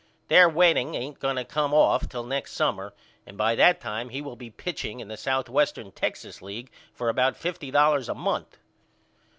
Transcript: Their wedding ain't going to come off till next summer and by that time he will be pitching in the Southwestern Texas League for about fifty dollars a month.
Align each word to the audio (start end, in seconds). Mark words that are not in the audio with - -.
Their 0.29 0.49
wedding 0.49 0.95
ain't 0.95 1.19
going 1.19 1.35
to 1.35 1.45
come 1.45 1.75
off 1.75 2.09
till 2.09 2.23
next 2.23 2.53
summer 2.53 2.95
and 3.27 3.37
by 3.37 3.53
that 3.53 3.79
time 3.79 4.09
he 4.09 4.19
will 4.19 4.35
be 4.35 4.49
pitching 4.49 4.99
in 4.99 5.09
the 5.09 5.15
Southwestern 5.15 5.91
Texas 5.91 6.41
League 6.41 6.71
for 6.91 7.07
about 7.07 7.37
fifty 7.37 7.69
dollars 7.69 8.09
a 8.09 8.15
month. 8.15 8.57